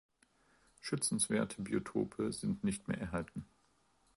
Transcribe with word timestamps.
Schützenswerte 0.79 1.61
Biotope 1.61 2.31
sind 2.31 2.63
nicht 2.63 2.87
mehr 2.87 2.99
erhalten. 2.99 3.45